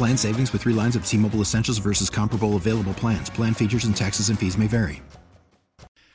[0.00, 3.28] Plan savings with three lines of T Mobile Essentials versus comparable available plans.
[3.28, 5.02] Plan features and taxes and fees may vary.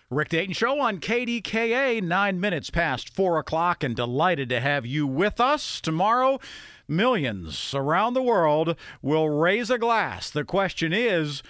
[0.10, 5.06] Rick Dayton Show on KDKA, nine minutes past four o'clock, and delighted to have you
[5.06, 6.40] with us tomorrow.
[6.88, 10.32] Millions around the world will raise a glass.
[10.32, 11.44] The question is,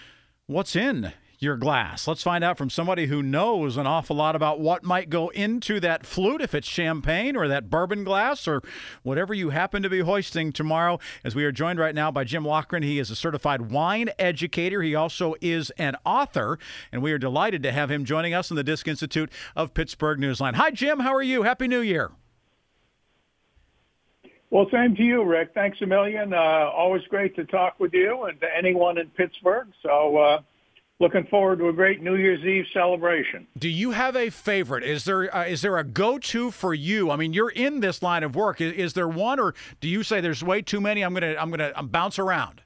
[0.46, 2.08] what's in your glass.
[2.08, 5.80] Let's find out from somebody who knows an awful lot about what might go into
[5.80, 8.62] that flute, if it's champagne or that bourbon glass or
[9.04, 11.00] whatever you happen to be hoisting tomorrow.
[11.24, 12.84] As we are joined right now by Jim Laughren.
[12.84, 14.82] He is a certified wine educator.
[14.82, 16.60] He also is an author,
[16.92, 20.20] and we are delighted to have him joining us in the Disc Institute of Pittsburgh
[20.20, 20.56] Newsline.
[20.56, 21.00] Hi, Jim.
[21.00, 21.44] How are you?
[21.44, 22.12] Happy New Year.
[24.52, 25.52] Well, same to you, Rick.
[25.54, 26.34] Thanks a million.
[26.34, 29.68] Uh, always great to talk with you and to anyone in Pittsburgh.
[29.82, 30.42] So, uh,
[31.00, 33.48] looking forward to a great New Year's Eve celebration.
[33.58, 34.84] Do you have a favorite?
[34.84, 37.12] Is there uh, is there a go to for you?
[37.12, 38.62] I mean, you're in this line of work.
[38.62, 41.02] Is, is, there one, or do you say there's way too many?
[41.02, 42.62] I'm gonna I'm gonna I'm bounce around.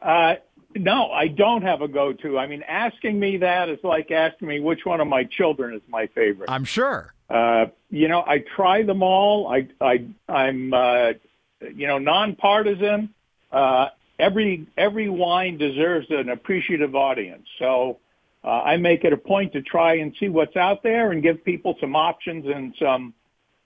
[0.00, 0.36] Uh,
[0.74, 2.38] no, I don't have a go to.
[2.38, 5.82] I mean, asking me that is like asking me which one of my children is
[5.88, 6.50] my favorite.
[6.50, 7.14] I'm sure.
[7.28, 9.48] Uh, you know, I try them all.
[9.48, 11.12] I I I'm uh,
[11.60, 13.14] you know nonpartisan.
[13.50, 13.88] Uh,
[14.20, 17.46] every every wine deserves an appreciative audience.
[17.58, 17.98] So
[18.44, 21.44] uh, I make it a point to try and see what's out there and give
[21.44, 23.14] people some options and some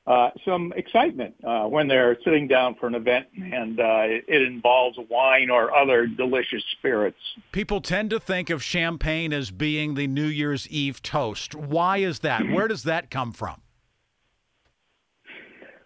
[0.06, 4.42] uh, some excitement uh, when they're sitting down for an event and uh, it, it
[4.42, 7.16] involves wine or other delicious spirits.
[7.52, 11.54] People tend to think of champagne as being the New Year's Eve toast.
[11.54, 12.46] Why is that?
[12.50, 13.62] Where does that come from?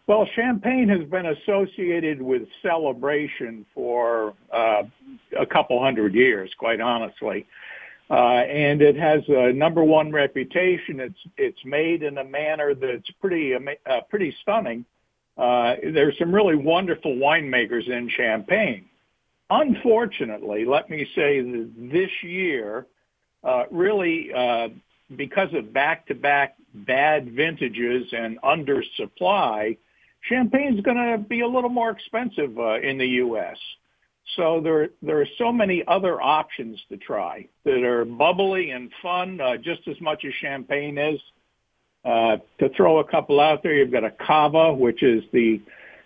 [0.09, 4.85] Well, champagne has been associated with celebration for uh,
[5.39, 7.47] a couple hundred years, quite honestly.
[8.11, 10.99] Uh, and it has a number one reputation.
[10.99, 14.87] It's it's made in a manner that's pretty uh, pretty stunning.
[15.37, 18.87] Uh, there's some really wonderful winemakers in Champagne.
[19.51, 22.87] Unfortunately, let me say that this year,
[23.45, 24.69] uh, really uh,
[25.17, 29.77] because of back-to-back bad vintages and undersupply,
[30.29, 33.57] champagne is going to be a little more expensive uh, in the U.S.
[34.37, 39.41] So there, there are so many other options to try that are bubbly and fun,
[39.41, 41.21] uh, just as much as champagne is.
[42.05, 45.61] Uh, to throw a couple out there, you've got a cava, which is the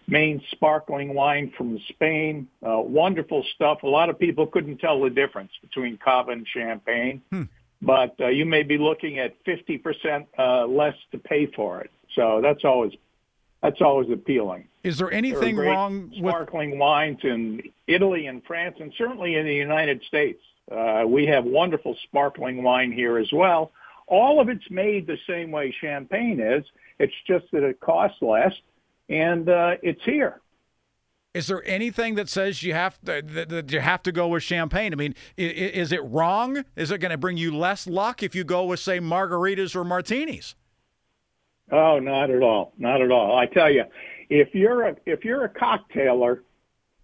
[0.08, 2.48] main sparkling wine from Spain.
[2.66, 3.82] Uh, wonderful stuff.
[3.82, 7.42] A lot of people couldn't tell the difference between cava and champagne, hmm.
[7.80, 11.90] but uh, you may be looking at 50% uh, less to pay for it.
[12.14, 12.92] So that's always
[13.62, 14.66] that's always appealing.
[14.82, 19.46] Is there anything there wrong with sparkling wines in Italy and France, and certainly in
[19.46, 20.40] the United States?
[20.70, 23.72] Uh, we have wonderful sparkling wine here as well.
[24.08, 26.64] All of it's made the same way champagne is.
[26.98, 28.52] It's just that it costs less,
[29.08, 30.40] and uh, it's here.
[31.34, 34.42] Is there anything that says you have to, that, that you have to go with
[34.42, 34.92] champagne?
[34.92, 36.64] I mean, is, is it wrong?
[36.76, 39.84] Is it going to bring you less luck if you go with, say, margaritas or
[39.84, 40.54] martinis?
[41.72, 42.74] Oh, not at all.
[42.78, 43.36] Not at all.
[43.36, 43.84] I tell you,
[44.28, 46.40] if you're a if you're a cocktailer,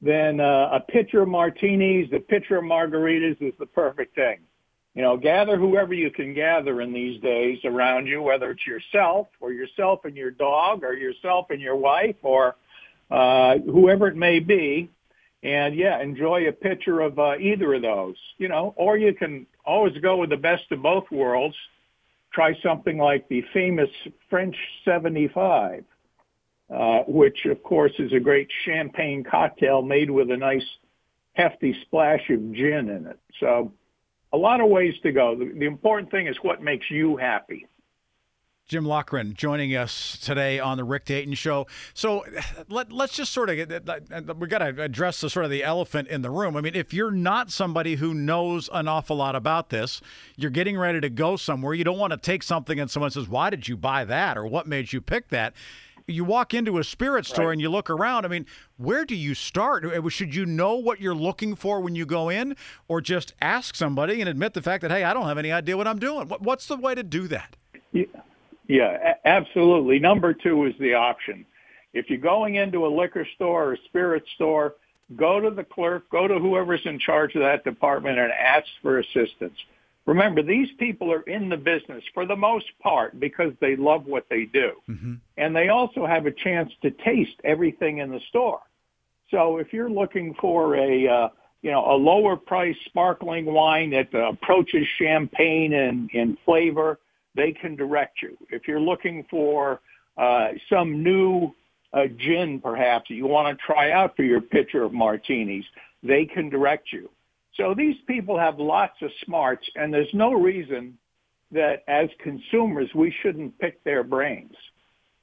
[0.02, 4.38] then uh, a pitcher of martinis, the pitcher of margaritas is the perfect thing.
[4.94, 9.28] You know, gather whoever you can gather in these days around you, whether it's yourself
[9.40, 12.56] or yourself and your dog or yourself and your wife or
[13.10, 14.90] uh, whoever it may be.
[15.42, 19.46] And yeah, enjoy a pitcher of uh, either of those, you know, or you can
[19.64, 21.54] always go with the best of both worlds
[22.32, 23.90] try something like the famous
[24.28, 25.84] French 75,
[26.74, 30.64] uh, which of course is a great champagne cocktail made with a nice
[31.34, 33.18] hefty splash of gin in it.
[33.40, 33.72] So
[34.32, 35.36] a lot of ways to go.
[35.36, 37.66] The, the important thing is what makes you happy.
[38.68, 41.66] Jim Laughren joining us today on the Rick Dayton Show.
[41.94, 42.22] So
[42.68, 45.46] let, us just sort of get, uh, uh, uh, we got to address the sort
[45.46, 46.54] of the elephant in the room.
[46.54, 50.02] I mean, if you're not somebody who knows an awful lot about this,
[50.36, 51.72] you're getting ready to go somewhere.
[51.72, 54.46] You don't want to take something and someone says, "Why did you buy that?" or
[54.46, 55.54] "What made you pick that?"
[56.06, 57.52] You walk into a spirit store right.
[57.52, 58.26] and you look around.
[58.26, 58.44] I mean,
[58.76, 59.84] where do you start?
[60.10, 62.54] Should you know what you're looking for when you go in,
[62.86, 65.74] or just ask somebody and admit the fact that, "Hey, I don't have any idea
[65.74, 66.28] what I'm doing"?
[66.28, 67.56] What's the way to do that?
[68.68, 68.92] Yeah.
[68.92, 69.98] Yeah, absolutely.
[69.98, 71.44] Number two is the option.
[71.94, 74.74] If you're going into a liquor store or a spirit store,
[75.16, 78.98] go to the clerk, go to whoever's in charge of that department and ask for
[78.98, 79.58] assistance.
[80.06, 84.26] Remember, these people are in the business for the most part because they love what
[84.30, 84.72] they do.
[84.88, 85.14] Mm-hmm.
[85.36, 88.60] And they also have a chance to taste everything in the store.
[89.30, 91.28] So if you're looking for a, uh,
[91.60, 96.98] you know, a lower price sparkling wine that uh, approaches champagne in, in flavor,
[97.34, 98.36] they can direct you.
[98.50, 99.80] If you're looking for
[100.16, 101.54] uh, some new
[101.92, 105.64] uh, gin, perhaps, you want to try out for your pitcher of martinis,
[106.02, 107.08] they can direct you.
[107.54, 110.96] So these people have lots of smarts, and there's no reason
[111.50, 114.54] that as consumers we shouldn't pick their brains.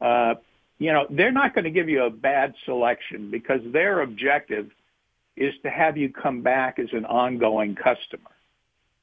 [0.01, 0.35] Uh,
[0.79, 4.69] you know, they're not going to give you a bad selection because their objective
[5.37, 8.29] is to have you come back as an ongoing customer.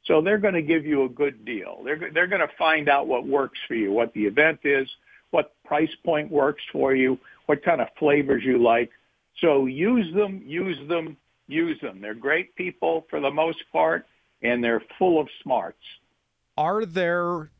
[0.04, 1.82] So they're going to give you a good deal.
[1.84, 4.88] They're, they're going to find out what works for you, what the event is,
[5.30, 8.90] what price point works for you, what kind of flavors you like.
[9.40, 11.16] So use them, use them,
[11.46, 12.00] use them.
[12.00, 14.06] They're great people for the most part,
[14.42, 15.82] and they're full of smarts.
[16.56, 17.50] Are there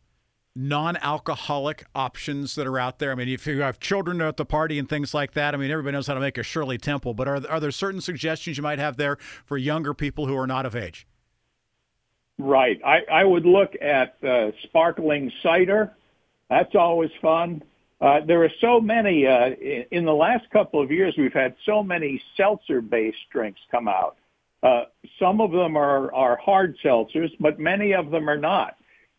[0.54, 3.12] non-alcoholic options that are out there?
[3.12, 5.70] I mean, if you have children at the party and things like that, I mean,
[5.70, 8.62] everybody knows how to make a Shirley Temple, but are, are there certain suggestions you
[8.62, 9.16] might have there
[9.46, 11.06] for younger people who are not of age?
[12.38, 12.81] Right.
[12.84, 15.93] I, I would look at uh, sparkling cider.
[16.49, 17.62] That's always fun.
[18.00, 19.50] Uh, there are so many, uh,
[19.93, 24.17] in, the last couple of years, we've had so many seltzer-based drinks come out.
[24.61, 24.84] Uh,
[25.20, 28.76] some of them are, are hard seltzers, but many of them are not.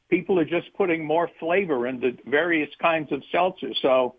[0.09, 3.75] People are just putting more flavor into various kinds of seltzers.
[3.81, 4.15] So,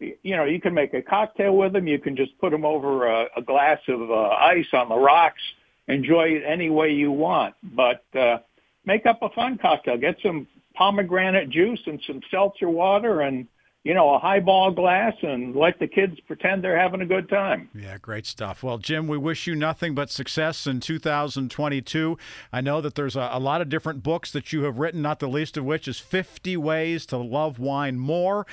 [0.00, 1.86] you know, you can make a cocktail with them.
[1.86, 5.42] You can just put them over a, a glass of uh, ice on the rocks
[5.88, 7.54] enjoy it any way you want.
[7.62, 8.38] But uh,
[8.84, 9.96] make up a fun cocktail.
[9.96, 13.46] Get some pomegranate juice and some seltzer water and
[13.84, 17.70] you know, a highball glass and let the kids pretend they're having a good time.
[17.74, 18.62] Yeah, great stuff.
[18.62, 22.18] Well, Jim, we wish you nothing but success in 2022.
[22.52, 25.20] I know that there's a, a, lot of different books that you have written, not
[25.20, 28.46] the least of which is 50 Ways to Love Wine More.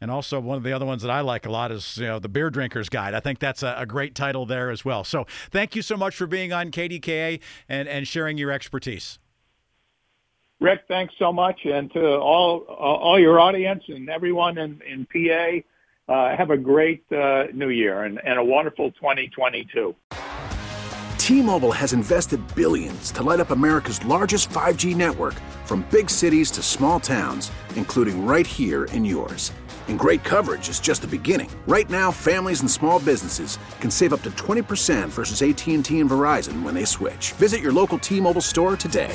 [0.00, 2.18] And also, one of the other ones that I like a lot is, you know,
[2.18, 3.14] The Beer Drinker's Guide.
[3.14, 5.04] I think that's a, a great title there as well.
[5.04, 9.20] So thank you so much for being on KDKA and, and sharing your expertise.
[10.62, 15.58] Rick, thanks so much, and to all all your audience and everyone in, in PA.
[16.08, 19.94] Uh, have a great uh, new year and, and a wonderful 2022.
[21.16, 26.62] T-Mobile has invested billions to light up America's largest 5G network, from big cities to
[26.62, 29.52] small towns, including right here in yours.
[29.88, 31.50] And great coverage is just the beginning.
[31.66, 36.62] Right now, families and small businesses can save up to 20% versus AT&T and Verizon
[36.62, 37.32] when they switch.
[37.32, 39.14] Visit your local T-Mobile store today.